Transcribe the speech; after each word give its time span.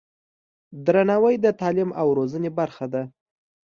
درناوی 0.85 1.35
د 1.41 1.47
تعلیم 1.59 1.89
او 2.01 2.07
روزنې 2.17 2.49
برخه 2.59 2.85
ده. 2.93 3.03